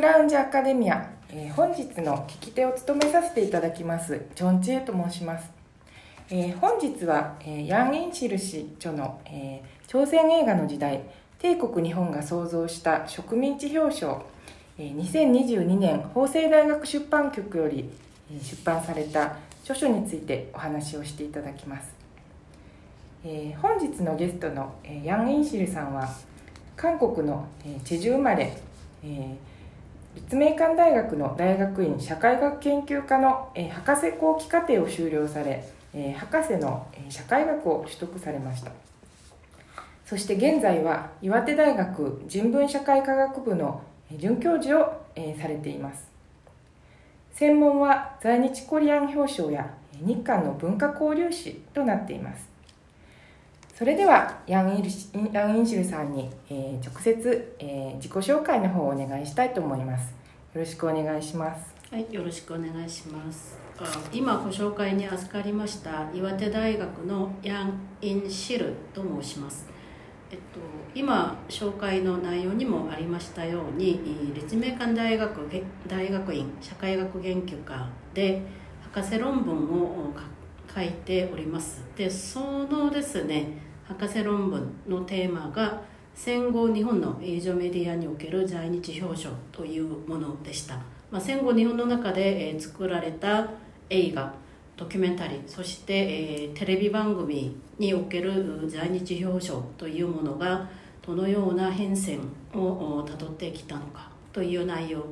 [0.00, 5.50] クラウンジアカデミア、えー、本日の聞き手を務めさせていただきますジョン・チェと申します、
[6.30, 11.02] えー、本日は、えー、ヤン・インシル氏著の、え朝鮮映画の時代
[11.38, 14.22] 帝国日本が創造した植民地表彰、
[14.78, 17.90] え2022年法政大学出版局より
[18.40, 21.92] 出版された著書についてお話をしていただきます、
[23.22, 26.08] え本日のゲストの、えヤン・インシルさんは
[26.74, 28.56] 韓国の、えチェジュ生まれ、
[29.04, 29.49] えー
[30.14, 35.64] 立命館大学の大学院社会学研究科の、えー、博士後期課程を修了され、
[35.94, 38.72] えー、博士の、えー、社会学を取得されました。
[40.04, 43.80] そして現在は岩手大学人文社会科学部の
[44.18, 46.10] 准教授を、えー、されています。
[47.32, 49.72] 専門は在日コリアン表彰や
[50.04, 52.49] 日韓の文化交流史となっています。
[53.80, 54.90] それではヤン・イル
[55.32, 60.12] ヤンインシルさんに、えー、直接、えー、自己紹介の方をお願いしたいと思います。
[60.52, 61.74] よろしくお願いします。
[61.90, 63.58] はいよろしくお願いします。
[64.12, 67.72] 今ご紹介に預かりました岩手大学のヤン・
[68.02, 69.66] インシルと申します。
[70.30, 70.60] えっと、
[70.94, 73.98] 今紹介の内容にもありましたように
[74.34, 75.48] 立命館大学
[75.88, 78.42] 大学院社会学研究科で
[78.92, 80.12] 博士論文を
[80.68, 81.82] 書いております。
[81.96, 85.82] でそのですね博士論文のテーマが
[86.14, 90.76] 戦後日本の映像メディアにおける在日表彰というものでした、
[91.10, 93.48] まあ、戦後日本の中で、え作られた
[93.88, 94.32] 映画
[94.76, 100.68] ドキュメンタリーそして、えテレビ番組における在日表彰というものが
[101.04, 102.20] どのような変遷
[102.54, 105.04] をたどってきたのかという内容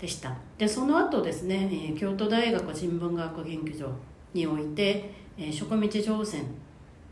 [0.00, 0.36] でした。
[0.56, 3.90] でその後ですね京都大学人文学研究所
[4.32, 5.10] において
[5.50, 6.44] 植民地朝鮮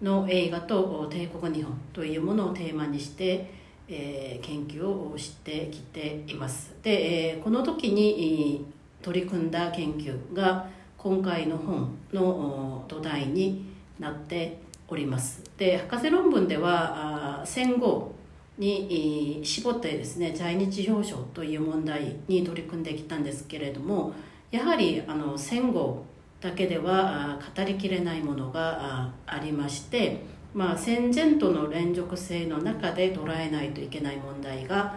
[0.03, 3.49] の映画と帝国日本というものをテーマにして、
[3.89, 6.75] えー、研究をしてきています。
[6.83, 8.67] で、えー、この時に
[9.01, 10.69] 取り組んだ研究が
[10.99, 13.65] 今回の本の土台に
[13.99, 14.59] なって
[14.89, 15.43] おります。
[15.57, 18.15] で博士論文では戦後
[18.59, 24.13] に絞ってですね在日表彰という問題に取り組んできたんですけれども
[24.51, 26.05] やはりあの戦後
[26.43, 34.97] だけでは語りきれないものがありまして、まあ、戦前との連続性の中で捉えないといけない問題が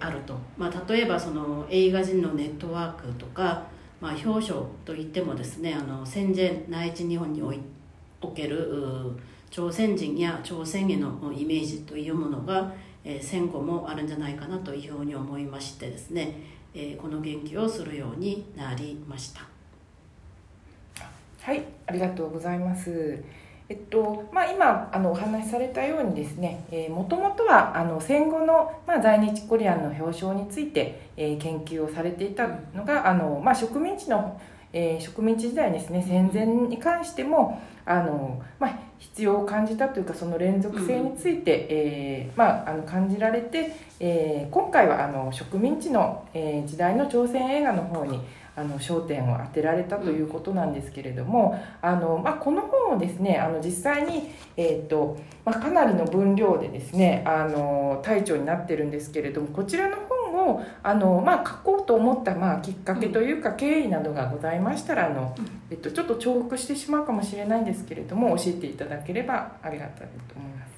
[0.00, 3.64] あると、まあ、例えばその映画人のネットワークとか、
[4.00, 7.42] まあ、表彰といってもですねあの戦前内地日本に
[8.22, 9.12] おける
[9.50, 12.72] 朝鮮人や朝鮮へのイメージというものが、
[13.04, 16.36] え、戦後もあるんじゃないかなというふうに思いましてですね、
[16.72, 19.49] え、この研究をするようになりました。
[21.50, 23.24] はいありがとうございます。
[23.68, 34.40] えっとまあ、今あのお話しされたようにですねもともとはあの戦後の、まあ、在日コリアンの表彰について、えー、研究をされていたのがあの、まあ、植民地の、
[34.72, 48.20] えー、植民地時代ですね戦前に関してもあの、まあ、必要を感じたというかその連続性について、うん、えー、まあ、あの感じられて、えー、今回はあの植民地の、えー、時代の朝鮮映画の方に
[48.60, 65.34] あの焦点を当てられたということなんですけれども、あのまあ、この本をですねあの実際に、えーとまあ、かなりの分量でですねあの大著になってるんですけれどもこちらの本をあの、まあ、書こうと思った、まあ、きっかけというか経緯などがございましたらあの、
[65.70, 70.70] えっと、ちょっと重複してしまうかもしれないんですけれども教えていただければありがたいと思います。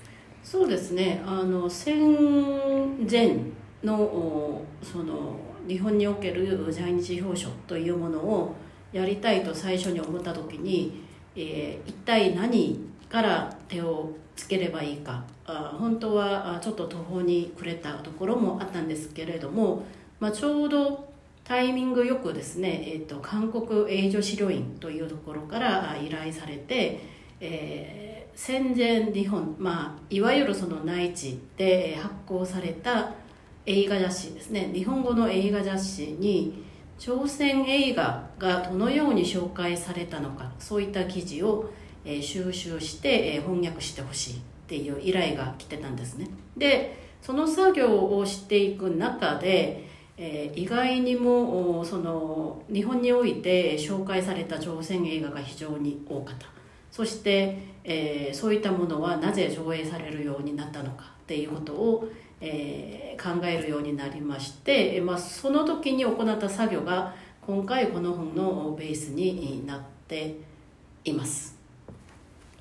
[0.44, 1.22] そうですね。
[1.25, 3.37] あの戦前
[3.82, 8.54] のその日本における在日表彰というものを
[8.92, 11.02] やりたいと最初に思った時に、
[11.34, 12.78] えー、一体何
[13.08, 15.25] から手をつければいいか。
[15.44, 19.84] あ本当はちょっと途方に暮れたところもあったんですけれども、
[20.20, 21.12] まあ、ちょうど
[21.44, 27.00] タイミングよくですね、えーと、韓国映女資料院というところから依頼されて、
[27.40, 33.12] えー、戦前日本、まあ、いわゆるその内地で発行された
[33.67, 34.70] 映画雑誌ですね。
[34.75, 36.64] 日本語の映画雑誌に
[36.99, 41.70] 朝鮮映画がどのように紹介されたのかそういった記事を、
[42.05, 46.29] えー、収集して、えー、翻訳してほしいっていう依頼が来てたんですね。
[46.56, 49.87] でその作業をしていく中で、
[50.17, 56.47] えー、意外にもその日本において紹介された朝鮮映画が非常に多かった。
[56.91, 62.09] そして、えー、そういったものはなぜ上映されるようになったのかっていうことを、
[62.42, 70.34] えー、考えるようになりまして、まあ、その時に行った作業が今回この本のベースになって
[71.04, 71.56] います。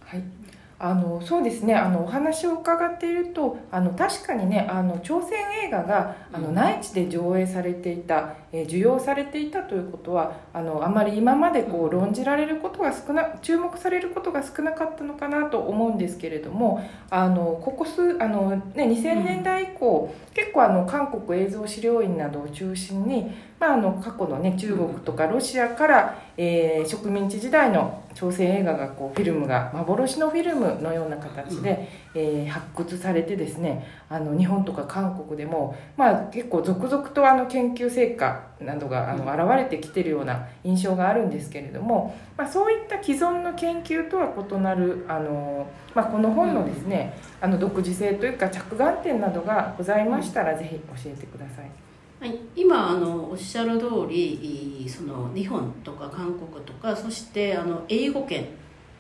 [0.02, 0.41] はい
[0.84, 1.76] あのそうですね。
[1.76, 23.32] あのお話を伺っているとあの確かにねあの朝鮮映画があの内地で上映されていた、えー、受容されていたということはあのあまり今までこう論じられることが少な注目されることが少なかったのかなと思うんですけれどもあのここ数あの、ね、2000年代以降、うん、結構あの韓国映像資料院などを中心に
[23.62, 51.91] まあ、あの過去の、ね、中国とかロシアから、えー、植民地時代の朝鮮映画がこうフィルムが幻のフィルムのような形で、えー、発掘されてですねあの日本とか韓国でも、まあ、結構続々とあの研究成果などがあの現れてきてるような印象があるんですけれども、まあ、そういった既存の研究とは異なるあの、まあ、この本のですねあの独自性というか着眼点などがございましたら是非教えてください。
[52.22, 58.46] はい、今あのおっしゃる通りその日本とか韓国とかそしてあの英語圏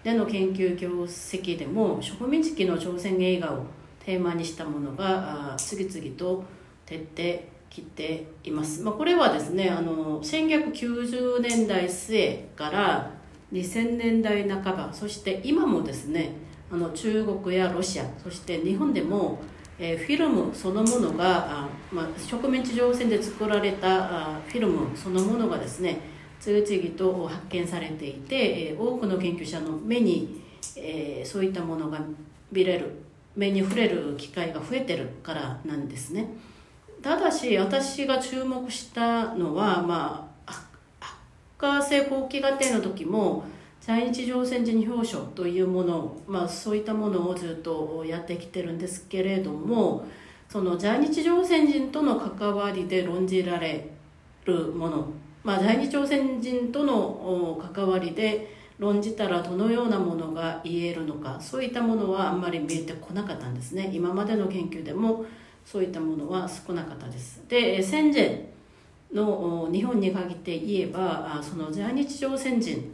[0.03, 3.65] での研究業績でも植民地期の朝鮮映画を
[4.03, 6.43] テーマにしたものが次々と
[6.87, 13.11] 出てきています、まあ、これはですねあの1990年代末から
[13.53, 16.31] 2000年代半ばそして今もですね
[16.71, 19.43] あの中国やロシアそして日本でも
[19.83, 25.99] え、フィルムそのものがあ、まあ、植民地上線で作られたフィルムそのものがですね
[26.39, 30.41] 次々と発見されていて、え、多くの研究者の目に、
[30.75, 31.99] え、そういったものが
[32.51, 32.91] 見れる
[33.35, 36.27] 目に触れる機会が増えてるからなんですね。
[37.01, 40.63] ただし私が注目したのはまあ
[41.57, 43.43] 博士後期課程の時も
[43.81, 50.05] 在日朝鮮人表彰というもの、まあ、そういったものをずっとやってきてるんですけれども
[50.47, 53.89] その在日朝鮮人との関わりで論じられ
[54.45, 55.07] るもの、
[55.43, 63.91] まあ、在日朝鮮人との関わりで論じたらどのようなものが言えるのかそういったものはあんまり見えてこなかったんですね。
[63.93, 65.23] 今までの研究でも
[65.65, 67.43] そういったものは少なかったです。
[67.47, 68.49] で戦前
[69.13, 72.91] の日本に限って言えばその在日朝鮮人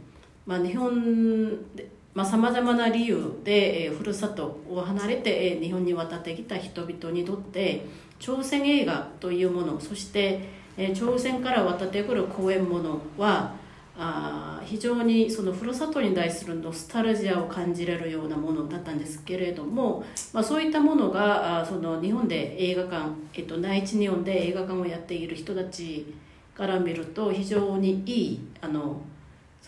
[0.48, 1.90] まあ、日本で
[2.24, 7.84] さまざ、まな理由で、えー、ふるさとを離れて、えー、日本に渡ってきた人々にとって
[8.18, 10.40] 朝鮮映画というものそして、
[10.78, 13.54] えー、朝鮮から渡ってくる公演ものは
[13.98, 20.02] あ非常にそのふるさとに対するノスタルジアを感じれるようなものだったんですけれども、
[20.32, 26.14] まあ、そういったものがあその日本で映画館、えっと、内地日本で映画館をやっている人たち
[26.54, 29.02] から見ると非常にいいあの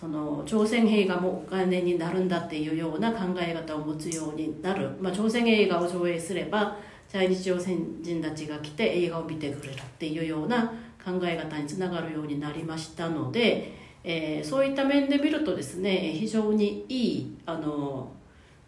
[0.01, 10.73] その朝鮮映画もお金になるんだっていうような考え方を持つようになる、まあ、朝鮮映画を上映すれば在日朝鮮人たちが来て映画を見てくれるっていうような
[11.05, 18.11] 考え方につながるようになりましたので、えー、そういった面で見るとですね非常にいいあの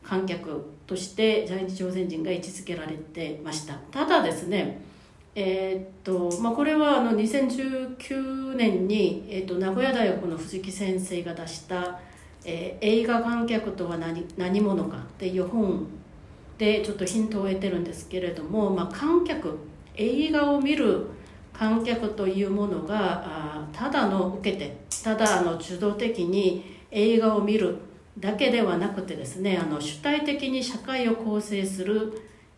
[0.03, 3.75] 観客として在日朝鮮人が位置づけられてました。
[3.91, 4.92] ただですね
[5.35, 12.01] えー、っとまあ、これはあの2019年に、えー、っと名古屋大学の藤木先生が出した
[12.45, 15.87] 「えー、映画観客とは何何者か」っていう本
[16.59, 19.59] でちょっとヒントを得てるんですけれども、まあ、観客
[19.97, 21.07] 映画を見る
[21.53, 27.79] 観客というものがあただの受けてただあの受動的に映画を見る
[28.19, 32.13] だけではなくてですねあの主体的に社会を構成する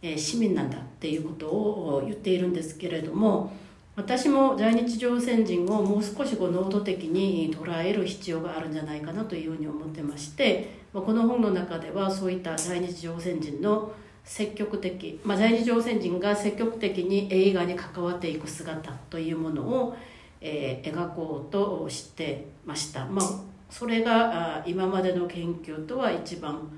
[0.07, 3.51] え市民なんだっていうことを言っているんですけれども
[3.97, 13.93] 私も在日朝鮮人をもう少しこう能動的に捉える必要があるんじゃないかなというふうに思ってましてこの本の中ではそういった在日朝鮮人の
[14.25, 19.97] 積極的、まあ、在日朝鮮人が積極的に映画に関わっていく姿というものを、
[20.41, 23.05] えー、描こうとしてました。
[23.05, 23.27] まあ、
[23.69, 26.71] それが今までの研究とは一番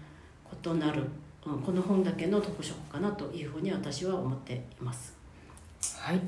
[0.65, 1.05] 異なる
[1.55, 5.15] この本だけの特色かなというふうに私は思っています。
[6.01, 6.21] はい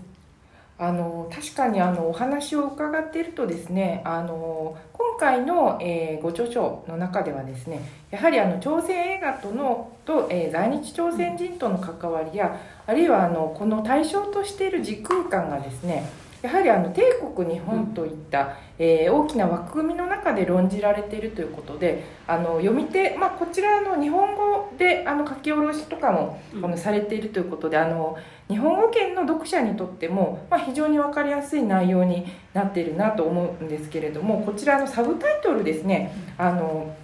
[0.80, 7.80] あの確かにあのお話を伺っているとですねあの今回の、えー、ご著書の中ではですね
[8.12, 16.08] やはりあの朝鮮映画とのと、えー、在日朝鮮人との関わりやあるいはあのこの対象としている時空間がですね
[16.42, 17.02] やはりあの帝
[17.34, 28.16] 国日本といった、えー、大きな枠組みの中で論じられているということであの読み手、まあ、こちらの日本語であの書き下ろしとかも、あのされているということであの
[28.48, 36.94] 日本語圏の読者にとっても、まあ、非常に分かりやすい内容になっているなと思うんですけれどもこちらのサブタイトルですねあの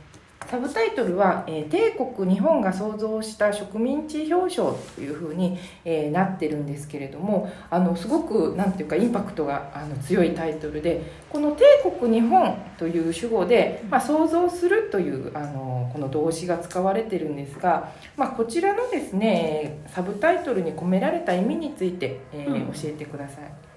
[0.55, 11.65] サブタイトルは「えー、帝国日本が創造した植民地表彰」というふうに、えー、なってるんですけれどもあのすごくなんていうかインパクトがあの強いタイトルでこの「帝
[11.99, 23.74] 国日本」という主語で「まあ、創造する」というあのこの動詞が使われてるんですが、まあ、こちらのですねサブタイトルに込められた意味について、えー、うん、教えてください。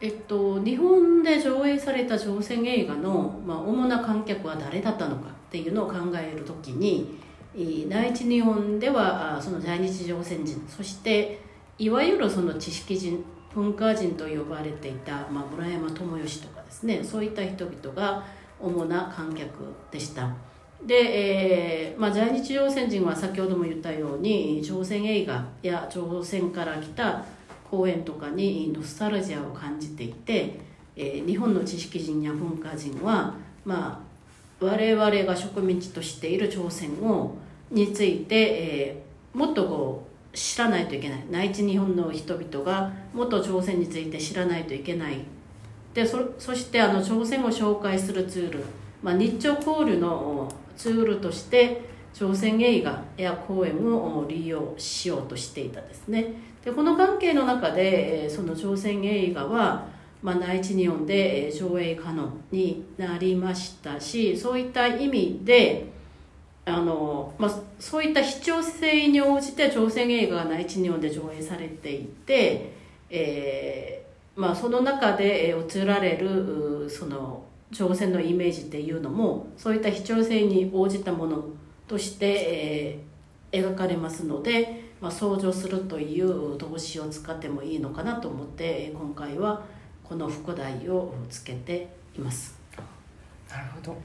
[0.00, 7.18] えっと、日本で上映された朝鮮映画の、まあ、主な観客は誰だったのかっていうのを考えるときに
[7.88, 11.40] 第一日本ではその在日朝鮮人そして
[11.78, 13.24] いわゆるその知識人
[13.54, 18.22] 文化人と呼ばれていた、まあ、村山智義とかですねそういった人々が
[18.60, 20.34] 主な観客でした。
[20.84, 27.24] で、えーまあ、在日朝鮮人は先ほども言ったように朝鮮映画や朝鮮から来た
[27.70, 30.60] 公演とかにノスタルジアを感じていて、
[30.94, 34.02] えー、日本の知識人や文化人は、ま
[34.60, 37.34] あ、我々が植民地としている朝鮮を
[37.70, 41.24] について、えー、もっとこう知らないといけない。
[41.30, 45.24] 内地日本の人々がもっと朝鮮について知らないといけない。
[45.94, 48.64] でそそしてあの朝鮮を紹介するツール、
[49.02, 51.80] まあ、日朝交流のツールとして
[52.12, 56.34] 朝鮮映画や公演を利用しようとしていたですね。
[56.66, 59.86] でこの関係の中でその朝鮮映画は、
[60.20, 65.86] まあ、内地日本で上映可能になりましたしそういった意味で
[66.64, 72.72] あの、まあ、そういった必要性に応じて朝鮮映画が内地日本で上映されていて、
[73.10, 81.44] えーまあ、その中で映られるその朝鮮のイメージっていうのもそういった必要性に応じたもの
[81.86, 82.98] として、
[83.52, 89.62] えー、描かれますので、まあ、相乗するという動詞を使ってもいいのかなと思って今回は
[90.02, 92.58] この副題をつけています。
[93.48, 93.96] なるほど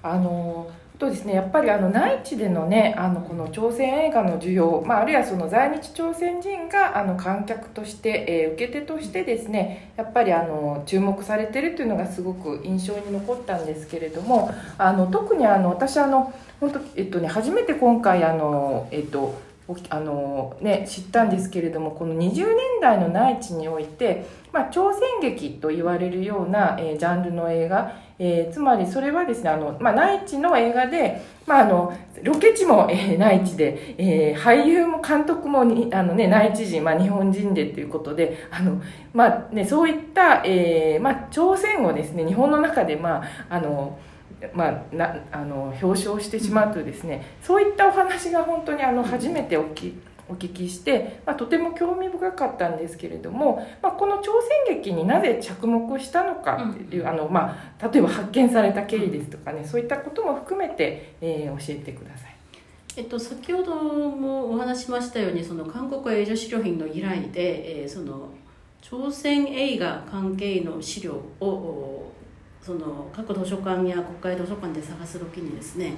[0.00, 19.34] あのとですねやっぱりあの内地でのねあのこの朝鮮映画の需要、まあ、あるいはその在日朝鮮人があの観客として、えー、受け手としてですねやっぱりあの注目されてるというのがすごく印象に残ったんですけれどもあの特にあの私あの本当えっとね初めて今回あのえっと
[19.88, 38.80] あのね、知ったんですけれどもこの20年代の内地において、まあ、朝鮮劇と言われるような、えー、ジャンルの映画えー、つまりそれはですねあの、まあ、内地の映画で、まあ、あのロケ地も、えー、内地で、えー、俳優も監督もあの、ね、内地人、まあ、日本人でということであの、
[39.12, 43.98] まあね、そういった、えーまあ、朝鮮をですね日本の中で、まああの
[44.54, 49.94] まあ、なあの表彰してしまうとですねそういったお話が本当にあの初めて起き
[50.28, 54.32] お聞きして、まあ、とても興味深かったんですけれども、まあ、この朝
[54.66, 62.34] 鮮劇になぜ着目したのかっていう、うん、あのまあ、例えば発見された経緯ですとかね、そういったことも含めて、えー、教えてください。
[62.96, 68.28] えっと、先ほどもお話しましたようにその韓国映像資料品の依頼で、えー、その
[68.80, 72.12] 朝鮮映画関係の資料を
[72.64, 75.96] その各図書館や国会図書館で探す時にですね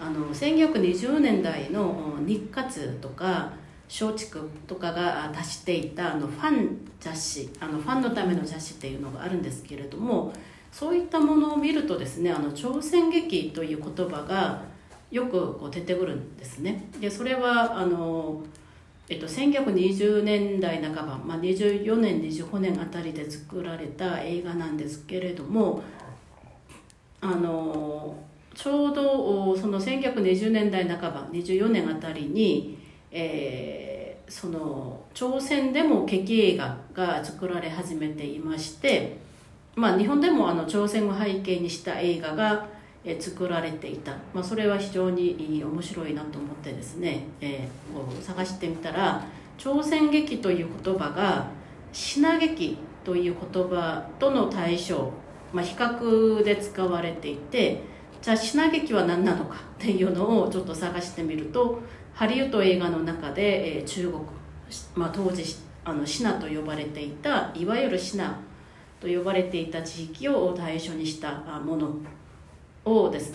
[0.00, 3.52] あの1920年代の日活とか
[3.88, 10.32] 松竹とかが出していたあのファン雑誌あのファンのための雑誌っていうのがあるんですけれども
[10.72, 14.62] そういったものを見るとですねあの朝鮮劇という言葉が
[15.10, 16.88] よくこう出てくるんですね。
[16.98, 18.42] でそれはあの
[19.08, 25.80] えっと、1920年代半ば、まあ、24年25年あたりで作られた映画なんですけれども
[27.20, 28.16] あの
[28.54, 32.78] ちょうどその1920年代半ば24年あたりに
[33.18, 39.16] えー、その朝鮮でも劇映画が作られ始めていまして、
[39.74, 42.76] まあ、日本でもあの朝鮮を背景にした映画が、
[43.20, 49.24] 作られていた、まあ、それは非常に面白いなと思ってですね、えー、探してみたら
[49.58, 51.46] 朝鮮劇という言葉が
[51.92, 55.12] 品劇という言葉との対象、
[55.56, 57.80] まあ、比較で使われていて
[58.20, 61.80] じゃあ品劇は何なのかっていうのをちょっと探してみると
[62.12, 64.22] ハリウッド映画の中で、えー、中国、
[64.94, 65.42] まあ、当時
[65.82, 68.38] あのシナと呼ばれていたいわゆるシナ
[69.00, 71.96] と呼ばれていた地域を対象にしたもの
[72.84, 73.32] をです。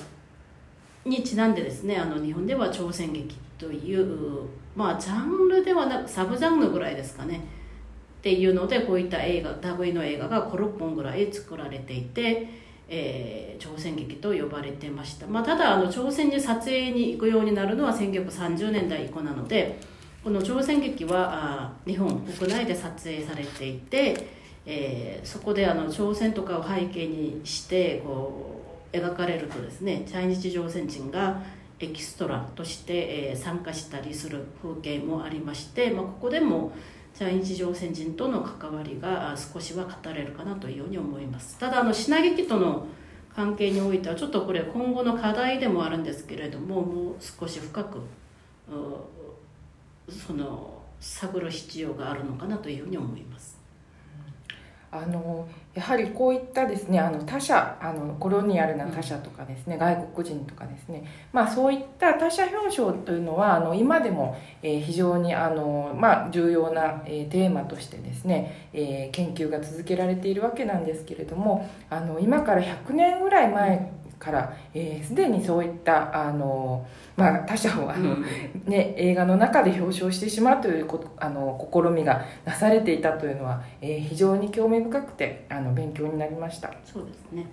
[1.04, 7.42] にちなんでですねあの日本では朝鮮劇というまあジャンルではなくサブジャンルぐらいですかね。
[8.22, 12.62] っていうのでこういった映画類の映画が56本ぐらい作られていて
[12.94, 19.80] えー、朝鮮劇と呼ばれてました、まあ、ただあの朝鮮に撮影に行くようになるのは1930年代以降なので
[20.22, 24.28] この朝鮮劇はあ日本国内で撮影されていて、
[24.66, 28.62] えー、そこであの朝鮮とかを背景にしてこ
[28.94, 31.42] う描かれるとですね在日朝鮮人が
[31.80, 36.74] エキストラとして、えー、参加したりする風景もありまして、まあ、ここでも
[37.14, 42.88] 在日朝鮮人との関わりが少しは語れるかなというように思いますただあの品劇との
[43.36, 48.00] 関係においてはちょっとこれ今後の課題でもあるんですけれどももう少し深く
[50.10, 53.58] その探る必要があるのかなというふうに思います。
[54.92, 76.86] あのやはりこういったですねあの他者あのコロニアルな他者とかですね、うん、外国人とかですね、まあ、そういった他者表彰というのはあの今でも、えー、非常にあの、まあ、重要な、えー、テーマとしてですね、えー、研究が続けられているわけなんですけれどもあの今から100年ぐらい前からすで、えー、にそういったあの、
[77.18, 78.18] まあ、他者をあの、
[78.66, 86.72] ね、映画の中で表彰してしまうというこあの試みがなされていたというのは、えー、非常に興味深くてあの勉強になりました。
[86.86, 87.48] そうですね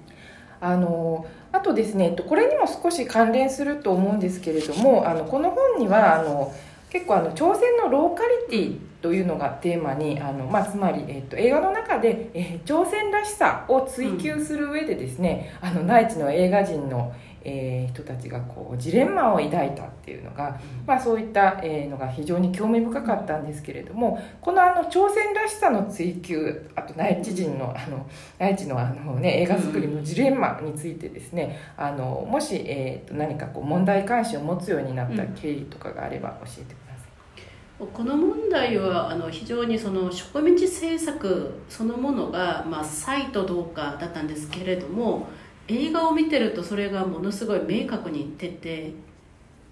[0.60, 6.52] あのあとですねこれにも少し関連すると思うんですけれどもあのこの本にはあの
[6.90, 17.14] 結構あの朝鮮のローカリティというのがテーマにあの、まあ、つまり、えーと、映画の中で、えー、朝鮮らしさを追求する上でですね、うん、あの内地の映画人の、
[17.44, 28.06] えー、人たちがこうジレンマを抱いたっていうのが、うん、まあ、そういった、えー、のが非常に興味深かったんですけれどもこのあの朝鮮らしさの追求あと内地人のあの
[28.38, 37.86] 内地のあの、ね、映画作りのジレンマについてですねあのもし、えーと、何かこう問題関心を持つようになった経緯とかがあれば教えてください。
[37.92, 45.28] この問題はあの非常にその植民地政策そのものが、まあ、サイとどうかだったんですけれども
[45.68, 48.92] 映画を見てるとそれがものすごい明確に出て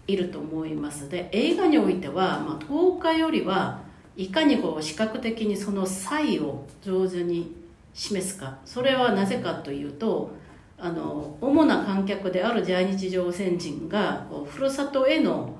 [0.07, 1.09] いると思います。
[1.09, 3.81] で映画においては、まあ、10日よりは
[4.17, 7.55] いかにこう視覚的にその差異を上手に
[7.95, 8.59] 示すか。
[8.65, 10.31] それはなぜかというと
[10.79, 15.57] あの主な観客である在日朝鮮人がこうふるさとへの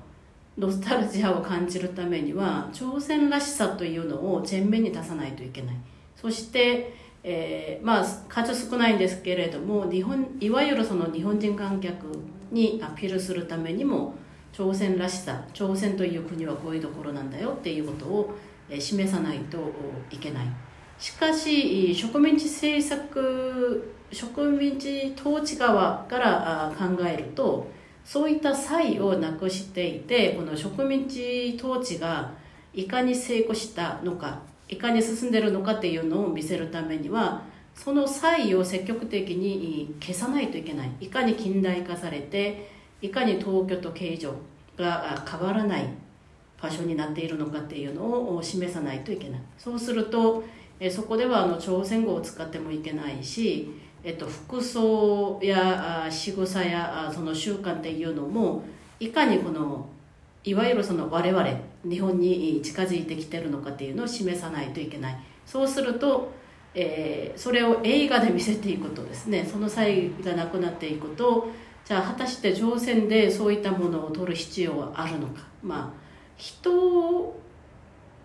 [0.57, 5.75] ノスタルジアを感じるためには朝鮮らしさというのを前面に出さないといけない。
[6.15, 12.07] そして、えー、まあ数少ないんですけれども日本いわゆるその日本人観客
[12.51, 14.15] にアピールするためにも
[14.53, 18.35] 朝鮮らしさ朝鮮という国はこういうところなんだよっていうことを
[18.79, 19.57] 示さないと
[20.09, 20.47] いけない。
[20.99, 27.67] しかし植民地政策植民地統治側から考えると
[28.03, 32.31] そういった差異をなくしていてこの植民地統治が
[32.73, 34.41] いかに成功したのか。
[34.69, 37.43] いかに進んでるのかっていうのを見せるためには
[37.75, 40.91] その差異を積極的に消さないといけない。
[40.99, 42.69] いかに近代化されて
[43.01, 44.33] いかに東京と形状
[44.75, 45.87] が変わらない
[46.61, 49.39] 場所になっているのかっていうのを示さないといけない。
[49.57, 50.43] そうすると
[50.91, 53.69] そこではあの朝鮮語を使ってもいけないし
[54.03, 58.63] えっと、服装や仕草やその習慣っていうのも
[59.01, 59.85] いかにこの
[60.47, 61.45] いわゆるその我々
[61.83, 65.17] 日本に近づいてきてるのかっていうのを示さないといけない。
[65.45, 66.31] そうすると、
[66.73, 69.45] えー、それを映画で見せていくとですね。
[69.45, 71.49] その際がなくなっていくと
[71.83, 75.43] じゃあ果たして朝鮮でそういったものを取る必要はあるのか。
[75.61, 76.07] まあ
[76.37, 76.71] 人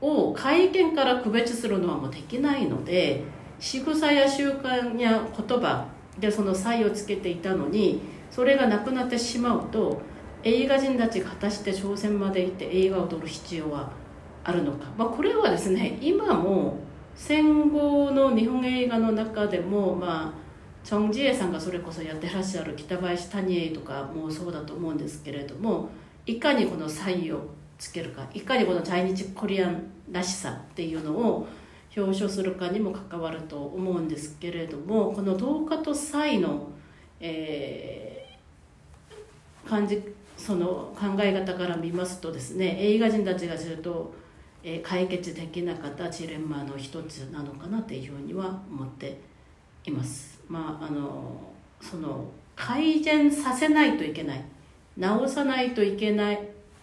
[0.00, 3.24] を会見から区別するのはもうできないので
[3.58, 5.86] 仕草や習慣や言葉
[6.18, 10.02] でその差異をつけていたのにそれがなくなってしまうと
[10.44, 13.90] 映画人たちが果たして朝鮮まで行って映画を撮る必要は
[14.44, 16.78] あるのか、まあ、これはですね今も
[17.14, 20.42] 戦後の日本映画の中でもまあ
[20.84, 25.90] チョン・ジエさんがそれこそやってらっしゃる北林谷栄とかもそうだと思うんですけれども
[26.26, 27.40] いかにこの差異を
[27.78, 31.46] つけるかいかにこの在日コリアンらしさっていうのを
[31.96, 36.68] 表彰するかにも関わると思うんですけれどもこの同化と差の、
[37.20, 40.02] えー、感じ
[40.44, 44.12] その考え方から見ますとですね映画人たちがすると、
[44.64, 49.20] えー、解決できなかったジレンマの一つなのかなというふうには思って
[49.84, 50.40] います。
[50.48, 51.40] まああの
[51.80, 52.24] その
[52.56, 54.44] 改善させないといけない。
[54.96, 56.40] 直さないといけない。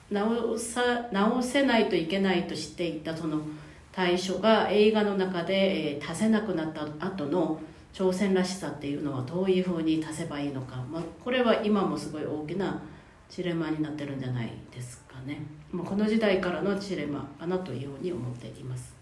[0.09, 3.41] 直さ直せないといけないとしていたその
[3.91, 7.59] 対象が映画の中で、えー、足せなくなった後の
[7.91, 12.81] 朝鮮らしさっていうのはどういうふうに足せばいいのか、まあ、これは今もすごい大きな
[13.29, 18.95] ジレンマになってるんじゃないですかね、まあ、この時代からのジレンマかなというふうに思っています。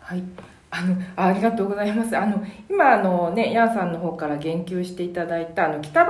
[0.00, 0.22] はい。
[0.70, 2.16] あのありがとうございます。
[2.16, 6.04] あの今あのねヤンさんの方から言及していただいたあの北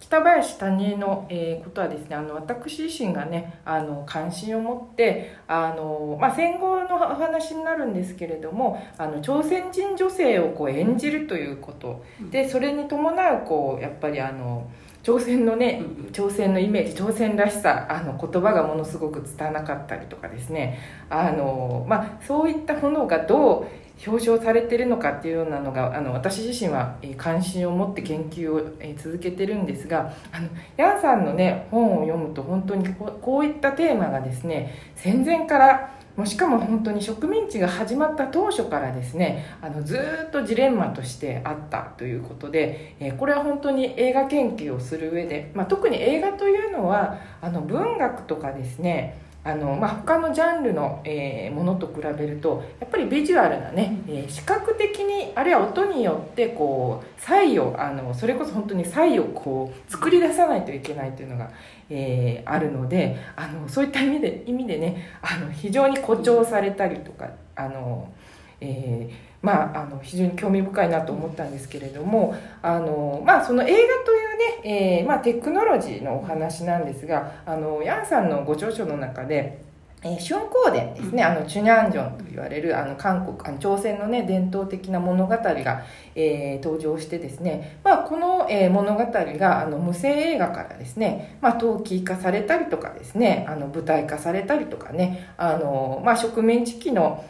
[0.00, 12.04] 北林谷江の、えー、ことはですねあの私自身がねあの関心を持ってあの、まあ、戦後のお話になるんですけれどもあの朝鮮人女性をこう演じるということ。
[12.30, 20.78] でそれに伴うこうやっぱりあの朝朝鮮のね朝鮮のイメージ朝鮮らしさあの言葉がものすごく伝わなかったりとかですね。
[21.08, 23.66] あの、まあ、そういったものがどう
[24.06, 61.50] 表彰されてるのかっていうようなのがあの私自身は関心を持って研究を続けてるんですがあのヤンさんのね本を読むと本当にこういったテーマがですね戦前からもうしかも本当に植民地が始まった当初からですねあのずっとジレンマとしてあったということで、えこれは本当に映画研究をする上で、まあ、特に映画というのはあの文学とかですねあの、まあ、他のジャンルの、えー、ものと比べるとやっぱりビジュアルなね、えー、視覚的にあるいは音によってこう差異をあのそれこそ本当に差異をこう作り出さないといけないというのが、
[61.90, 68.12] えー、あるのであのそういった意味で意味でねあの非常に誇張されたりとかあの、
[68.60, 73.72] えーまあ、あの非常に興味深いなと思ったんですけれどもあの、まあ、その映画
[74.04, 79.69] というね、えーまあ、テクノロジーのお話なんですがあのヤンさんのご著書の中で
[80.02, 85.82] えー、春光伝ですね、あの、チュニャンジョンと言われる、あの、韓国、あの、朝鮮のね、伝統的な物語が、
[86.14, 97.22] えー、登場してですね、まあ、この、えー、物語が、あの、無声映画からですね、まあ、陶器化されたりとかですね、あの、舞台化されたりとかね、あの、まあ、植民地期の、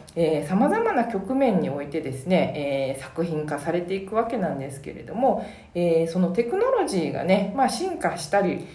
[0.47, 8.67] さまざまな局面においてですね、えー、作品化されていくわけなんですけれども、えー、そのテクノロジーがね、まあ、進化したり、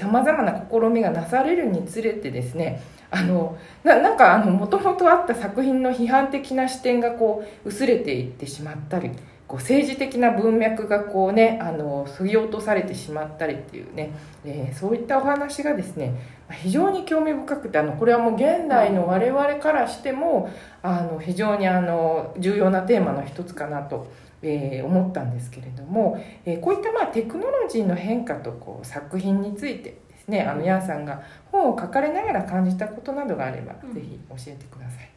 [0.00, 2.80] さまざまな試みがなされるにつれてですね、
[3.10, 9.12] あのななんかもともとあった作品の批判的な視点がこう薄れていってしまったり
[9.54, 14.10] こう政治的な文脈がこうねあの削ぎ落とされてしまったりっていうね、
[14.44, 16.12] えー、そういったお話がですね
[16.50, 20.50] 非常に興味深くてあのこれはもう現代の我々からしても
[20.82, 24.12] あの非常にあの重要なテーマの一つかなと。
[24.46, 35.10] えー、思ったんですけれども、えー、こういったまあテクノロジーの変化とこう作品についてですねあのヤンさんが本を書かれながら感じたことなどがあれば、うん、ぜひ教えてください。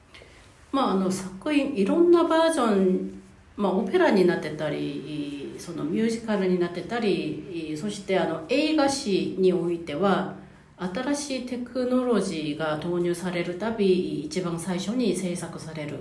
[0.71, 3.21] まあ、あの作品いろんなバージョン、
[3.57, 10.35] まあ、オペラになってたりそのミュージカルになってたりそしてあの映画史においては
[10.77, 15.97] 新しいテクノロジーが投入されるたび一番最初に制作される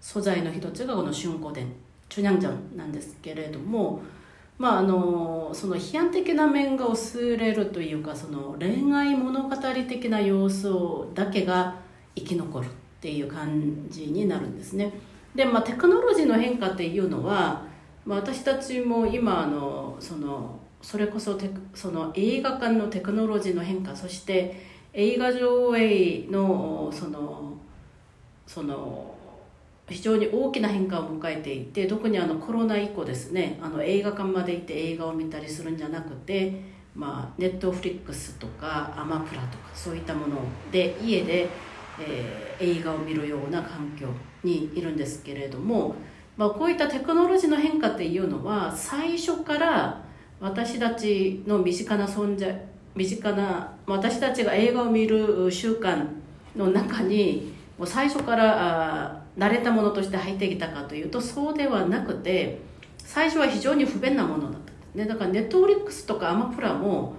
[0.00, 1.70] 素材の一つがこの春光伝
[2.08, 4.00] チュニャンジャンなんですけれども
[4.58, 11.76] まあ、あのその批判的な面が薄れるというかその恋愛物語的な要素だけが
[12.14, 12.68] 生き残るっ
[13.00, 14.92] ていう感じになるんですね。
[15.36, 17.62] で、まあ、テクノロジーの変化っていうのは、
[18.04, 24.60] まあ、私たちも今あのそのそれこそテその映画館のテクノロジーの変化そして
[24.92, 27.54] 映画上映のその
[28.46, 29.14] その
[29.88, 36.60] 非常に大きな変化を迎えていて特にあのコロナ以降ですねあの映画館まで行って映画を見たりするんじゃなくて、
[36.94, 40.36] まあ、ネットフリックスとかアマプラとかそういったもの
[40.72, 41.48] で家で、
[42.00, 44.08] えー、映画を見るような環境
[44.44, 45.94] にいるんですけれども、
[46.36, 50.04] まあ、こういったテクノロジーの変化っていうのは最初から
[50.40, 52.62] 私たちの身近な存在
[52.94, 56.06] 身近な私たちが映画を見る習慣
[56.54, 62.58] の中にもう最初からあ慣れたものとして入ってきたかというとそうではなくて
[62.98, 65.04] 最初は非常に不便なものだったんですね。
[65.04, 67.14] だからネットフリックスとかアマプラも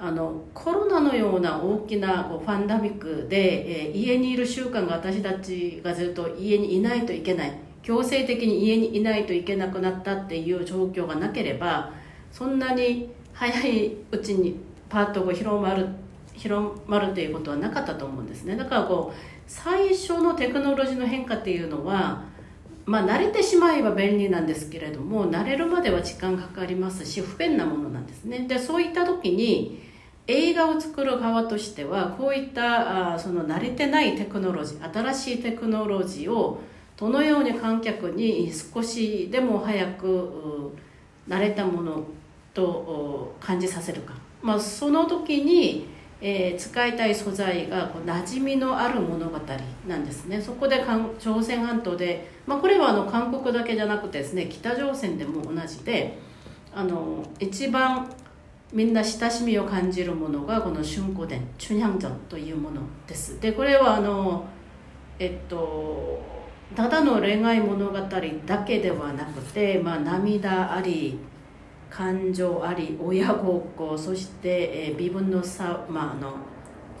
[0.00, 7.52] あのコロナのような大きなこうファンダミックで、えー、家にいる習慣が私たちがずっと家にいないといけない。
[7.82, 11.90] 強制的に家にいないといけなくなったっていう状況がなければ
[12.30, 14.56] そんなに早いうちに
[14.90, 15.88] パートが広まる
[16.34, 18.56] 広まるということはなかったと思うんですね。
[18.56, 22.24] だからこう最初のテクノロジーの変化っていうのは
[22.84, 28.46] まあ慣れてしまえば便利なんですけれども慣れるまでは時間かかりますし不便なものなんですね。
[28.46, 29.87] でそういった時に
[30.28, 36.60] 映画を作る側としてはこういったあその慣れてないテクノロジー新しいテクノロジーを
[36.96, 40.72] どのように観客に少しでも早く
[41.26, 42.04] 慣れたもの
[42.54, 45.88] と感じさせるか、まあ、その時に
[46.20, 49.38] えー、使いたい素材がこう馴染みのある物語
[49.86, 50.40] なんですね。
[50.40, 50.84] そこで
[51.18, 56.18] 朝鮮半島で、まあ、これはあの韓国だけじゃなくてですね北朝鮮でも同じで
[56.74, 58.10] あの一番
[58.72, 64.44] みんな親しみを感じるものがこの春光伝チュニャンジョンというものですでこれはあの
[65.18, 66.20] えっと
[66.76, 71.18] ただの恋愛物語だけではなくて、まあ、涙あり
[71.88, 76.34] 感情あり親孝行そして、えー、微分の差、まあ、あの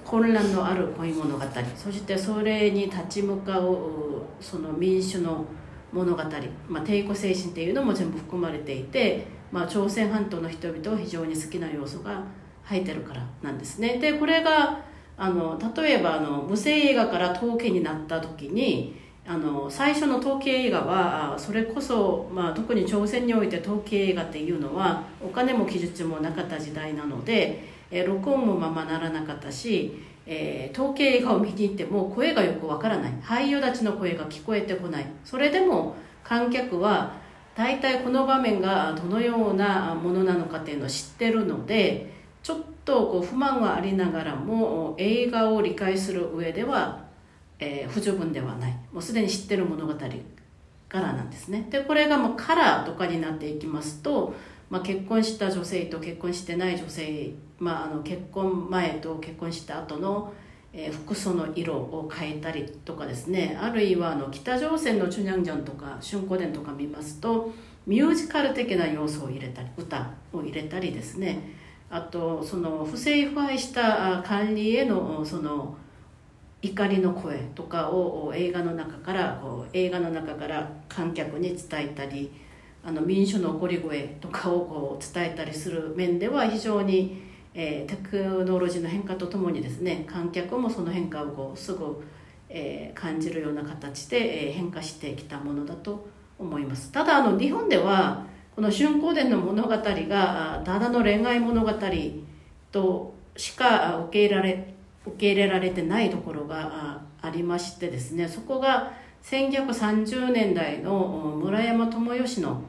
[0.06, 1.44] 混乱のある恋物語
[1.76, 5.44] そしてそれに立ち向かうその民主の
[5.92, 6.22] 物語、
[6.66, 12.22] まあ、帝国精神っていうのも全部含まれていてまあ、朝鮮半島の人々は非常に好きな要素が
[12.64, 13.98] 入ってるからなんですね。
[13.98, 14.80] でこれが
[15.16, 18.94] あの例えばあの無声映画から統計になった時に
[19.26, 33.12] あの最初の統計映画はそれこそ、まあ、特に朝鮮において統計映画っていうのはお金も技術もなかった時代なので、え録音もままならなかったし、えー、統計映画を見に行っても声がよくわからない。
[33.22, 35.06] 俳優たちの声が聞こえてこない。
[35.24, 37.12] それでも観客は
[37.58, 47.08] 大体この場面がどのようなものなのかっていうのを知ってるのでちょっとこう不満はありながらも映画を理解する上では
[47.60, 48.72] えー、不十分ではない。
[48.92, 51.66] もうすでに知ってる物語からなんですね。
[51.70, 54.34] でこれがもうカラーとかになっていきますと、
[54.70, 60.32] まあ、結婚した女性と結婚してない女性、まあ、あの結婚前と結婚した後の
[60.72, 63.58] えー、服装の色を変えたりとかですね。
[63.60, 67.52] あるいはあの北朝鮮のチュニャンジョンとか春光伝とか見ますと
[67.86, 71.40] ミュージカル的な要素を入れたり歌を入れたりですね。
[71.90, 75.74] あとその不正腐敗した管理へのその
[76.60, 82.30] 怒りの声とかを映画の中からこう映画の中から観客に伝えたり
[82.84, 92.02] あの民主の怒り声とかをこう伝えたりする面では非常に、えー、テクノロジーの変化とともにですね観客もその変化をこうすぐ、
[92.48, 96.08] えー、感じるような形で、えー、変化してきたものだと
[96.38, 96.92] 思います。
[96.92, 101.72] ただあの日本ではこの春光伝の物語がただの恋愛物語
[102.72, 104.74] としか受け入れられ
[105.06, 112.62] 受け入れられてないところがありましてですねそこが1930年代の村山智義の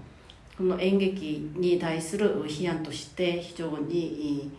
[0.58, 4.52] この演劇に対する批判として非常に、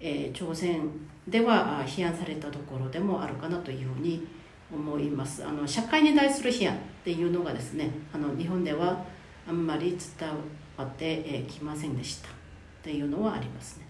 [0.00, 0.80] えー、朝鮮
[1.28, 4.26] では批判されたところでもあるかなというふうに
[4.72, 5.44] 思います。
[5.44, 9.04] あの社会に対する批判っていうのがですねあの日本では
[9.48, 10.28] あんまり伝
[10.76, 12.32] わってきませんでしたっ
[12.82, 13.86] ていうのはありますね。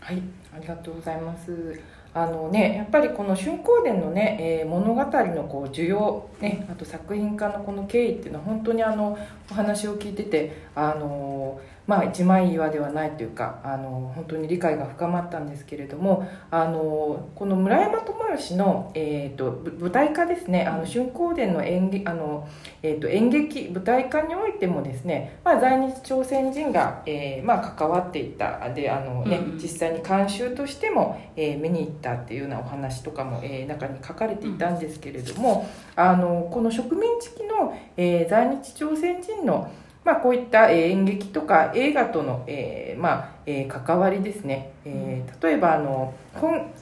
[0.00, 0.22] はい
[0.54, 1.80] ありがとうございます。
[2.14, 9.16] あのね、やっぱりこの春光伝のね、えー、物語のこう需要、ね、あと作品化のこの経緯っていうのは本当にあの
[9.50, 22.48] お話を聞いててあのまあ、一枚岩ではないというかあの本当に理解が深まったんですけれどもあのこの村山智義の、えーと、舞台化ですねあの春光伝の演劇あの、
[22.82, 39.70] えーと、演劇舞台化においてもですね、まあ、在日朝鮮人が、えーまあ、関わっていったであのね、うん、実際に監修としても、えー、見に行ったっていうようなお話とかも、えー、中に書かれていたんですけれども、あのこの植民地期の、えー、在日朝鮮人の
[40.04, 46.72] まあ、こういった演劇とか映画との、えーまあえー、関わりですね、えー、例えばあの本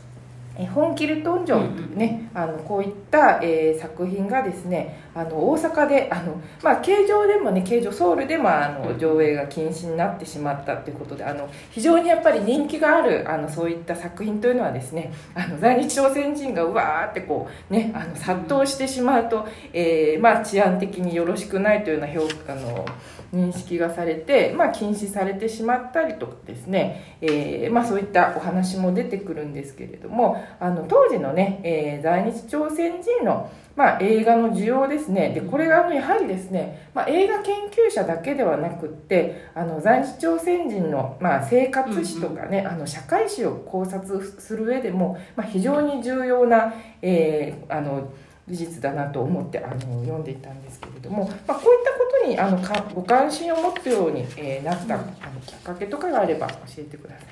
[0.75, 22.85] 本気ルトンジョンというね、あのこういった、えー、作品がですねあの大阪であの、まあ、形状でもね形状ソウルでもあの上映が禁止になってしまったということであの非常にやっぱり人気があるあのそういった作品というのはですねあの在日朝鮮人がうわーってこうねあの殺到してしまうと、えーまあ、治安的によろしくないというような評価の
[23.33, 35.31] 認識がされて、まあ、禁止されてしまったりとかですね、えーまあ、そういったお話も出てくるんですけれどもあの当時のね、えー、在日朝鮮人のまあ、映画の需要ですね。
[35.31, 48.13] でこれがやはりですね、まあ、映画研究者だけではなくってあの在日朝鮮人の、まあ、生活史とかね、うんうん、あの社会史を考察する上でも、まあ、非常に重要な、えー、あの
[48.51, 55.05] 事実だなと思ってあの読んでいたんですけれども、まあ、こういったことにあのかご関心を持つように、えー、なった、あの
[55.47, 57.27] きっかけとかがあれば教えてください。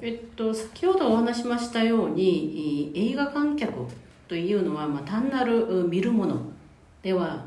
[0.00, 3.72] えっと、先ほどお話しましたように映画観客
[4.28, 6.40] というのは、まあ、単なる見るもの
[7.02, 7.44] では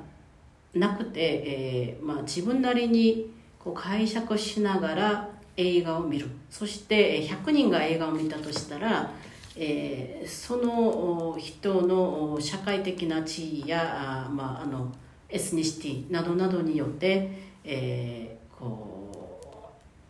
[0.73, 6.27] なくて、えーまあ、自分なりにこう解釈しながら映画を見る。
[6.49, 9.11] そして100人が映画を見たとしたら、
[9.55, 14.91] えー、その人の社会的な地位や、まあ、あの
[15.29, 17.29] エスニシティなどなどによって、
[17.63, 19.41] えー、こ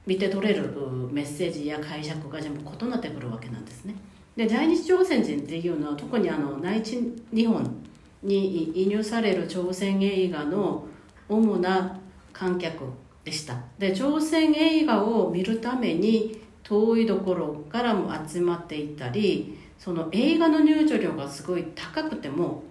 [0.06, 0.64] う見て取れる
[1.12, 3.96] メッセージや解釈が全部異なってくるわけなんですね。
[4.36, 7.00] で在日朝鮮人っていうのは特にあの内地
[7.34, 7.64] 日本
[8.24, 10.86] に移入される朝鮮映画の
[11.28, 12.00] 主な
[12.32, 12.86] 観客
[13.24, 16.41] でしたで朝鮮映画を見るために
[16.72, 22.64] 遠いところからも集まっていたりその映画の入場料がすごい高くても、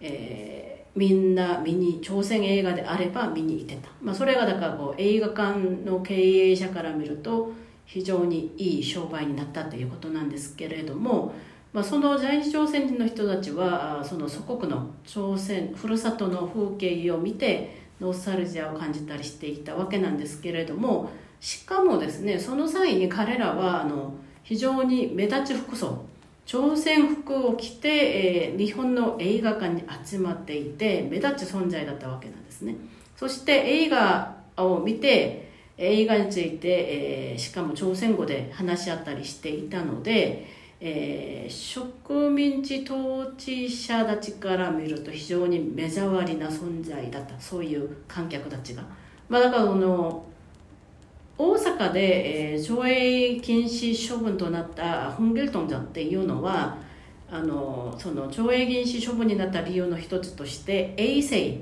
[0.00, 7.52] えー、みんな見に朝鮮映画であれば見に行ってた、まあ、それがだからこう映画館の経営者から見ると
[7.86, 11.32] 非常にいい商売になったということなんですけれども、
[11.72, 26.04] まあ、その在日朝鮮人の人たちはその祖国の朝鮮ふるさとの風景を見てノスタルジアを感じたりしていたわけなんですけれどもしかもですねその際に彼らはあの非常に目立ち服装
[26.46, 32.76] 朝鮮服を着て、えー、日本の映画館に集まっていて目立つ存在だったわけなんですね。
[33.16, 40.46] そして映画を見て映画について、えー、しかも朝鮮語で話し合ったりしていたので、
[40.80, 47.40] えー、植民地統治者たちから見ると非常に目障りな存在だった。
[47.40, 48.84] そういう観客たちが、
[49.28, 50.26] まあ、だからこの
[51.36, 56.78] 大阪で、えー、上映禁止処分となったホンゲルトンジャンっていうのは
[57.30, 61.58] あのその上映禁止処分になった理由の一つとして衛生、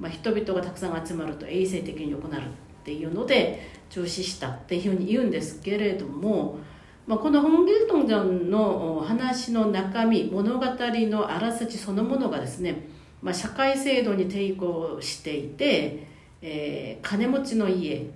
[0.00, 6.58] まあ、人々がたくさん集まると衛生的に良くなるっていうので中止したっていうふうに言うんですけれども、
[7.06, 12.88] まあ、このホンゲルトンジャンの話の中身物語のあらすじそのものがですね、
[13.22, 16.08] まあ、社会制度に抵抗していて、
[16.40, 18.10] えー、金持ちの家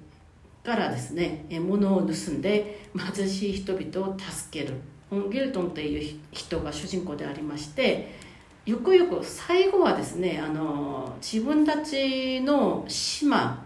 [0.67, 4.75] からですね物を盗んで貧しい人々を助ける。
[5.09, 8.13] ホン・ギルトンという人が主人公でありまして
[8.65, 13.65] ゆくゆく最後はですねあの自分たちの島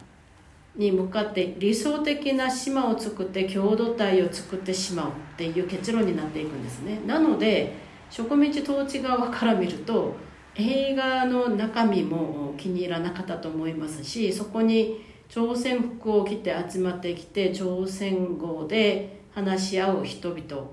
[0.77, 7.01] に向かって理想的な島を作って共同体を作ってしまうっていう結論になっていくんですね。
[7.07, 7.73] なので
[8.11, 10.15] 植民地統治側から見ると
[10.57, 20.69] 映画の中身も気に入らなかったと思いますしそこに朝鮮服を着て集まってきて朝鮮語で話し合う人々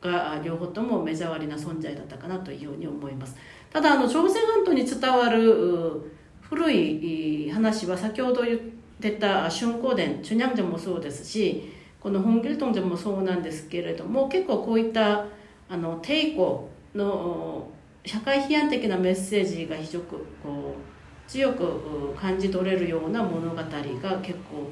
[0.00, 3.36] が両方とも目障りな存在だったかなというように思います。
[3.72, 8.60] ただあの朝鮮半島に伝わる古い話は先ほど言っ
[9.00, 15.26] てた春光殿チュニャンジャもそうですしこのホンギルトンジャもそうなんですけれども結構こういった
[15.68, 17.68] あの抵抗の
[18.04, 20.85] 社会批判的なメッセージが非常にこう
[21.26, 24.70] 強く感じ取れるような物語が結構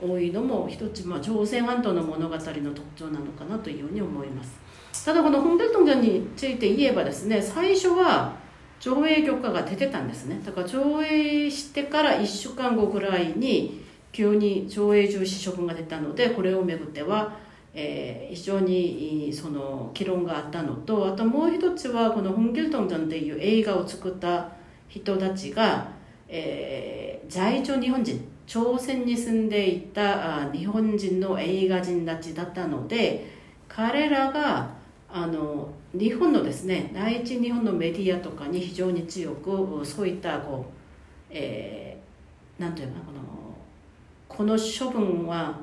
[0.00, 2.54] 多いのも一つ、まあ、朝鮮半島の物語の特
[2.94, 4.60] 徴なのかなというように思います。
[5.04, 8.34] ただこのホンデトンについて言えばですね最初は
[8.80, 10.40] 上映許可が出てたんですね。
[10.44, 17.36] だから上映してから1週間後ぐらいに急に上映中止処分が出たのでこれをめぐっては、
[17.74, 24.52] えー、非常にその議論があったのとあともう一つはこのホンゲルトンジャンっていう映画を作った
[24.88, 25.95] 人たちが
[26.28, 33.26] えー、在朝日本人朝鮮に住んでいた日本人の映画人たちだったので
[33.68, 34.70] 彼らが
[35.08, 40.72] あの日本のですね第一日本のメディアとかに非常に強くそういったこう、
[41.30, 43.20] えー、なんていうかこの
[44.28, 45.58] この処分は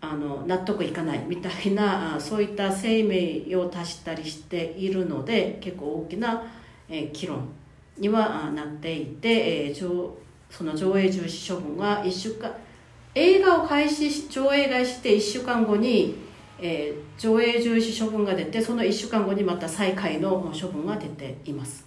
[0.00, 6.42] あの納得いかないみたいな そういった声明を足したりしているので結構大きな、
[6.88, 7.48] えー、議論
[8.00, 10.10] にはなっていて、えー、
[10.50, 12.52] その上映中止処分は1週間
[13.14, 16.16] 映画を開始上映開始して1週間後に、
[16.58, 21.86] えー、上映中止処分が出てその1週間後にまた再開の処分が出ています。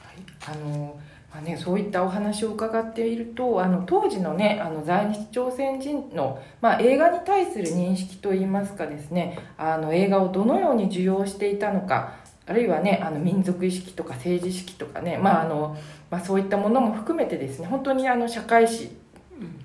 [0.00, 0.98] はい、あの
[1.32, 12.14] まあね、そういったお話を伺っているとあの当時の,、ね、あの在日朝鮮人の、まあ、映画に対する認識といいますかですねあの映画をどのように受容していたのか
[12.50, 15.76] あるいはねあの民族意識とか政治意識とかね、まああの
[16.10, 18.90] まあ、そういったものも含めてですね本当にあの社会史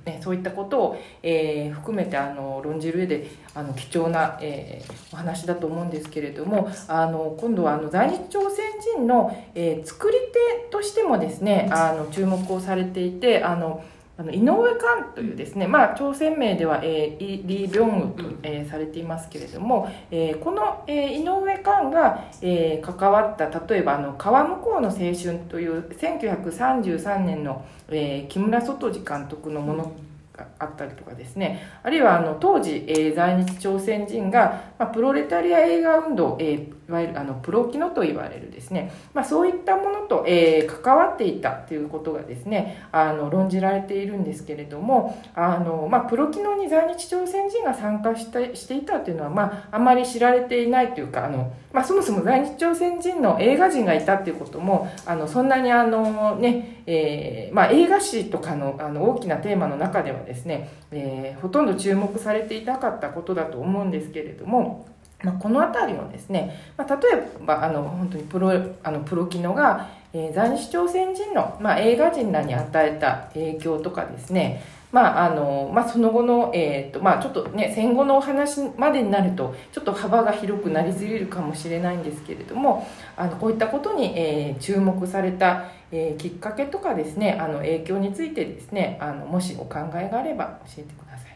[0.05, 10.17] ね、そういったことを、えー、含めてあの論じる上であの貴重な、えー、お話だと思うんですけれどもあの今度はあの在日朝鮮人の、えー、作り
[10.63, 13.83] 手としてもですねあの注目をされていてあの
[14.17, 29.91] あの井上寛というですね、まあ、朝鮮名では、えー、リ・ビョンウと、えー、されていますけれども、えー、この、えー、井上寛が、えー、関わった例えばあの「川向こうの青春」という1933年の、えー、木村外治監督のもの
[30.31, 64.74] があったりとかですねあるいはあの当時、えー、在日朝鮮人が、まあ、プロレタリア映画運動、えー、いわゆるあのプロキノと言われるですね、まあ、そういったものと、えー、関わっていたということがですねあの論じられているんですけれどもあの、まあ、プロキノに在日朝鮮人が参加したしていたというのは、まあ、あまり知られていないというかあの、まあ、そもそも在日朝鮮人の映画人がいたということもあのそんなにあのね、えーまあ、映画史とかのあの大きなテーマの中ではですね、えー、ほとんど注目されていなかったことだと思うんですけれども。
[65.23, 68.51] まあ、この辺りのですね、まあ、例えばあの本当にプロ
[68.83, 74.61] あのプロキノが、えー、在日朝鮮人の、まあ、映画人らに与えた影響とかですね、
[74.91, 82.87] まああのまあ、その後の、えーとまあ、ちょっとね戦後のお話までになるとちょっと幅が広くなりすぎるかもしれないんですけれども
[83.17, 91.35] あのこういったことに、えー、注目された、えー、きっかけとかですねあの影響についてですねあのもしお考えがあれば教えてください。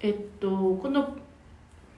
[0.00, 1.16] えっとこの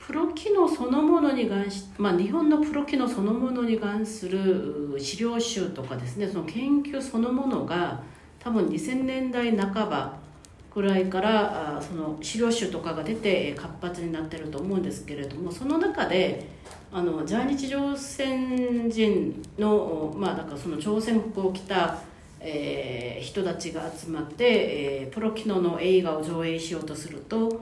[0.08, 8.02] プロ機能そのものに関し、まあ、日本のプロ機能そのものに関する資料集とかですねその研究そのものが
[8.38, 10.16] 多分2000年代半ば
[10.74, 16.48] ぐらいからあその資料集とかが出て活発になってると思うんですけれどもその中で
[16.90, 21.98] あの在日朝鮮人の,、まあ、なんかその朝鮮服を着た、
[22.40, 24.44] えー、人たちが集まって、
[25.02, 27.60] えー、プロ機能の映画を上映しようとすると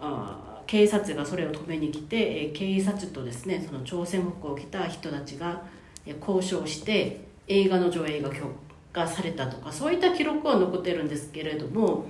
[0.00, 5.62] あ警察がそれを止めに来て警察とですねその朝鮮服を着た人たちが
[6.20, 8.50] 交渉して映画の上映が許
[8.92, 12.06] 可されたとかそういった記録は残ってるんですけれども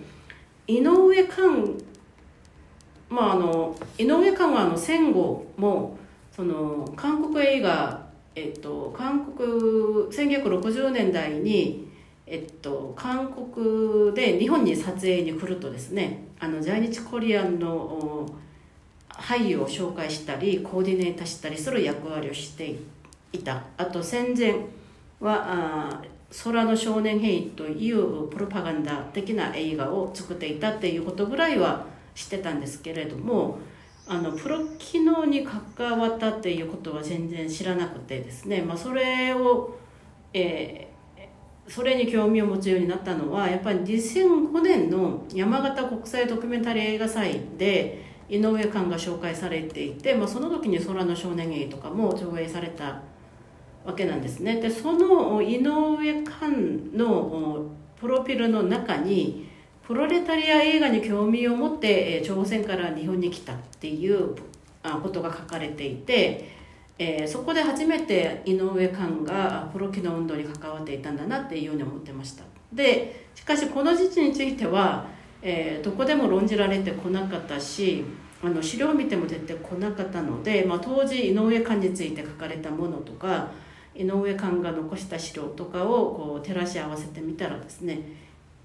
[0.66, 1.78] 井上寛
[3.08, 5.98] まああの井上寛はあの戦後も
[6.34, 9.48] その韓国映画えっと韓国
[10.10, 11.84] 1960年代に
[12.26, 18.26] えっと、韓国で日本に撮影に来るとですねあの在日コリアンの
[19.16, 22.76] 俳優を紹介したりコーディネーターしたりする役割をして
[23.32, 23.62] いた。
[23.76, 24.54] あと戦前
[25.20, 26.02] は
[26.42, 33.58] 空の少年兵というプロパガンダ的な映画を作っていたっていうことぐらいは知ってたんですけれども
[34.06, 39.78] あのプロ機能に関わったっていうことは全然知らなくてですね、まあ、それを、
[40.32, 53.02] えー、それに興味を持つようになったのはやっぱり2005年の山形国際ドキュメンタリー映画祭で井上寛が紹介されていて、まあ、その時に「空の少年芸」とかも上映された
[53.84, 54.60] わけなんですね。
[54.60, 57.66] でその井上寛の
[57.96, 59.46] プロフィールの中に
[59.86, 64.34] プロレタリア映画に興味を持って朝鮮から日本に来たっていう
[65.02, 66.48] ことが書かれていて、
[66.98, 72.44] えー、そこで初めて井上寛がプロ機能運動に関わっていたんだなっていうように思ってました。
[72.72, 75.06] でしかしこの時期については
[75.46, 78.02] えー、どこでも論じられてこなかったし
[78.42, 83.50] あの資料を見ても出てこなかったので、まあ、当時井上寛について書かれたものとか
[83.94, 88.00] 井上寛が残した資料とかをこう照らし合わせてみたらですね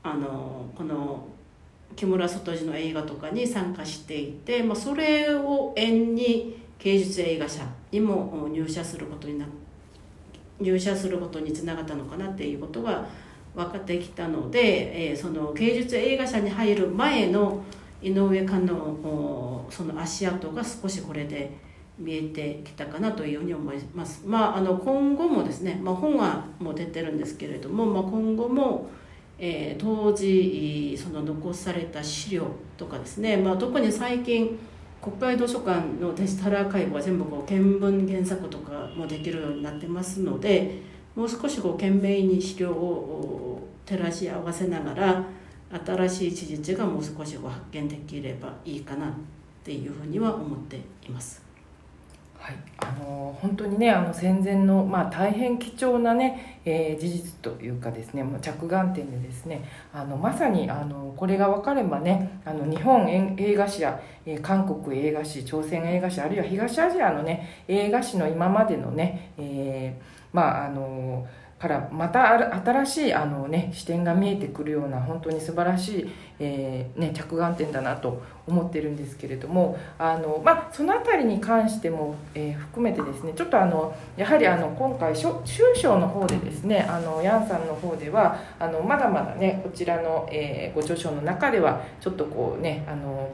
[0.04, 1.28] あのこの
[1.96, 9.46] 木村外次の映画とかに参加していて、まあ、それを縁に芸術映画社にも入社することにな
[10.60, 13.06] 入社することにつながったのかなっていうことが
[13.60, 17.62] 分かってきたので、えー、その芸術映画社に入る前の
[18.02, 21.52] 井上監のその足跡が少しこれで
[21.98, 24.24] 見えてきたかなというように思います。
[24.26, 28.90] まあ、あの今後もですね、まあ、本はもう出てるんですけれども、まあ、今後も、
[29.38, 32.48] えー、当時その残された資料
[32.78, 34.58] とかですね、まあ、特に最近
[35.02, 40.82] 国会図書館のデジタルアーカイブは全部こう見聞原作とかもできるようになってますので
[41.16, 43.49] もう少しこう懸命に資料を
[43.90, 45.24] 照らし合わせながら
[45.86, 49.12] 新しい事実がもう少しこう発見できればいいかなっ
[49.64, 50.78] ていうふうには思って
[51.08, 51.42] います。
[52.38, 71.28] はい、あの本当にねあの戦前の、まあ、大変貴重なね、えー、事実というかですね着眼点でですねあのまさにあのこれが分かればねあの日本映画史や、えー、韓国映画史朝鮮映画史あるいは東アジアのね映画史の今までのね、えーまああの
[71.60, 85.36] からまた新しいあの、ね、視点が見えてくるような本当に素晴らしい、えー、ね、着眼点だなと思ってるんですけれどもあの、まあ、その辺りに関しても、えー、含めてですねちょっとあのやはりあの今回修
[85.76, 93.34] 章の方でですねあのヤンさんの方ではあのまだまだねこちらの、えー、ご著書の中ではちょっとこうねあの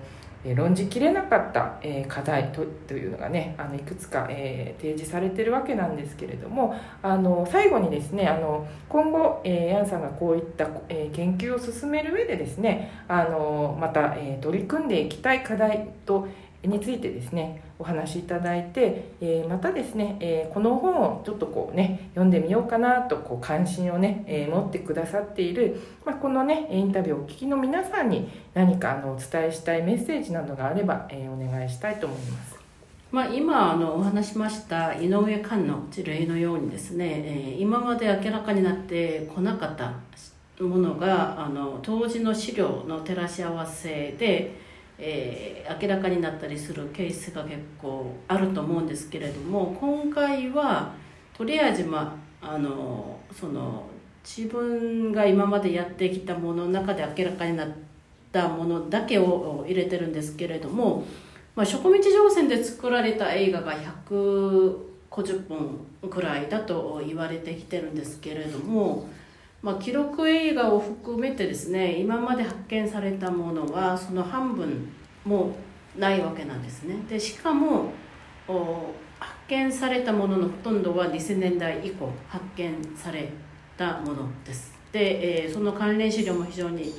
[0.54, 16.28] 論じきれなかった、課題というのがねあのいくつか、え提示されてるわけなんですけれどもあの最後にですねあの今後、えヤンさんがこういった、え研究を進める上でですねあのまた、え取り組んでいきたい課題と
[16.68, 32.56] についてですねお話しいただいて、えー、またですね、えー、この本をちょっとこうね読んでみようかなとこう関心をね、えー、持ってくださっている、まあ、このねインタビューをお聞きの皆さんに何かあのお伝えしたいメッセージなどがあれば、えお願いしたいと思います。
[33.12, 39.94] まあ、今あのお話しました井上寛の事例のようにですね、え今まで明らかになってこなかった
[40.64, 44.65] ものがあの当時の資料の照らし合わせで
[44.98, 50.94] えー、明らかになったりするケースが結構あると思うんですけれども今回は
[51.38, 53.86] とりあえず、まあ、あのその
[54.24, 57.70] 自分が今までやってきたものの中で明らかになっ
[58.32, 61.04] たものだけを入れてるんですけれども、
[61.56, 63.74] まあ、植道乗船で作られた映画が
[64.08, 69.08] 150本くらいだと言われてきてるんですけれども、
[69.66, 74.88] まあ、記録映画を含めてですね今まで発見されたものはその半分
[75.26, 75.56] も
[75.98, 76.96] ないわけなんですね。
[77.10, 77.92] でしかも
[78.46, 83.28] 発見されたもののほとんどは2000年代以降発見され
[83.76, 84.72] たものです。
[84.92, 86.94] で、えー、その関連資料も非常に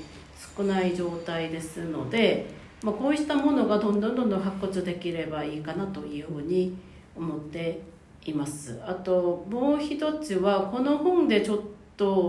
[0.56, 2.50] 少ない状態ですので、
[2.82, 6.76] まあ、こうしたものがどんどんどんどん発掘できればいいかなというふうに
[7.16, 7.80] 思って
[8.24, 8.80] います。
[8.84, 11.76] あともう一つはこの本でちょっと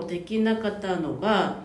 [0.07, 1.57] できなかったのが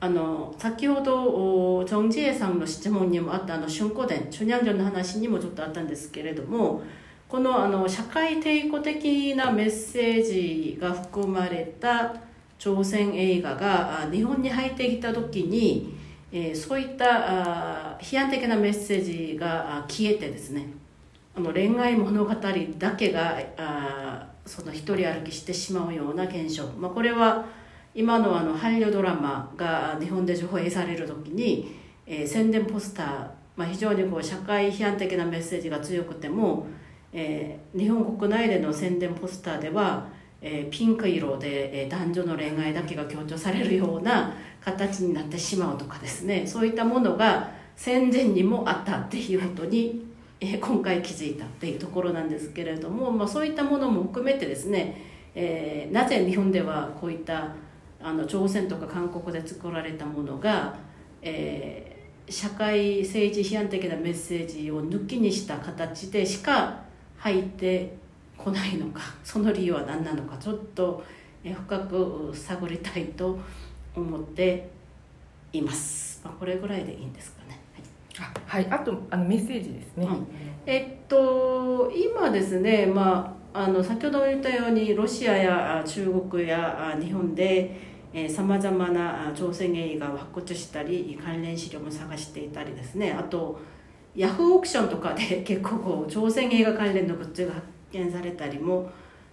[0.00, 6.82] あの先ほどジョン・ジエさんの質問にもあったあの春古伝春ニャンジョンの話にもちょっとあったんですけれども
[7.28, 12.14] このあの社会抵抗的なメッセージが含まれた
[12.58, 15.94] 朝鮮映画が日本に入ってきた時に、
[16.32, 20.66] えー、そういったあ批判的なメッセージが消えてですね
[21.36, 27.46] あの恋愛物語だけがあその一人歩きしてしまうような現象、まあ、これは
[27.94, 31.76] 今のあの韓流ドラマが日本で上映される時に、
[32.06, 33.06] えー、宣伝ポスター、
[33.56, 36.66] まあ、非常にこう社会批判的なメッセージが強くても、
[37.12, 40.06] えー、日本国内での宣伝ポスターでは、
[40.40, 46.46] えー、ピンク色で、えー、男女の恋愛だけが強調されるような形になってしまうとかですね。
[46.46, 50.11] そういったものが戦前にもあったっていうことに
[50.44, 55.00] え今回気づいたっていうところなんですけれども、まあ、そういったものも含めてですね、
[55.36, 57.54] えー、なぜ日本ではこういった
[58.02, 60.76] あの朝鮮とか韓国で作られたものが、
[61.22, 66.80] えー、社会政治批判的なメッセージを抜きにした形でしか
[67.18, 67.94] 入って
[68.36, 71.04] こないのかその理由は何なのかちょっと
[71.44, 73.38] 深く探りたいと
[73.94, 74.68] 思って
[75.52, 77.41] います、まあ、これぐらいでいいんですか？
[78.52, 80.06] はい、あとあのメッセージですね。
[80.66, 87.74] えっと今ですね、まああの先ほど言ったようにロシアや中国や日本で
[88.28, 93.12] さまざまな朝鮮映画を発掘したり関連資料も探していたりですね。
[93.12, 93.58] あと
[94.14, 98.90] ヤフーオークションとかで 結構こう朝鮮映画関連のグッズが発見されたりも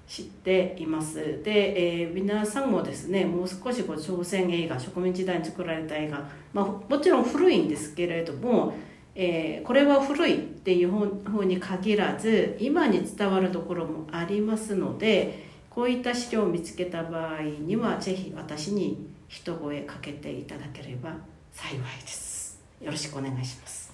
[0.08, 1.44] 知っています。
[1.44, 8.74] で、えー、皆さんもですねもう少しこう朝鮮映画植民時代に作られた映画、まあ、もちろん古いんですけれども
[9.16, 21.16] えー、これは古いっていう方に限らず今に伝わるところもありますのでこういった資料を見つけた場合には是非私に一声かけていただければ
[21.52, 22.62] 幸いです。
[22.82, 23.94] よろしくお願いします。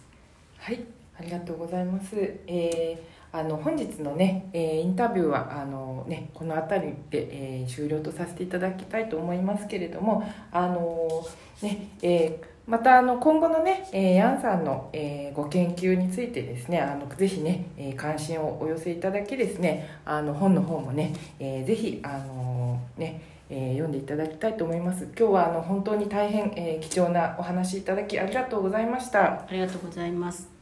[0.58, 0.84] はい
[1.18, 2.16] ありがとうございます、
[2.48, 11.26] えー、あの本日のね、えー、インタビューはあの、ね、この辺りで、えー、終了とさせていただきたいと思いますけれどもあの
[11.62, 25.04] ねえーまたあの今後のね、えー、ヤンさんの、えー、ご研究についてですねあのぜひね、えー、関心をお寄せいただきですねあの本の方もね、えー、ぜひあのね、えー、読んでいただきたいと思います。
[25.18, 29.46] 今日はあの本当に大変、えー、貴重なお話いただきありがとうございました。
[29.48, 30.55] ありがとうございます。